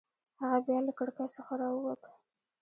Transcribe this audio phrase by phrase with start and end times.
[0.41, 2.01] هغه بیا له کړکۍ څخه راووت.